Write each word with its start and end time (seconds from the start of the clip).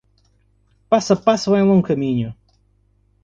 Passo 0.89 1.13
a 1.13 1.15
passo 1.15 1.51
vai 1.51 1.61
um 1.61 1.67
longo 1.67 1.85
caminho. 1.85 2.35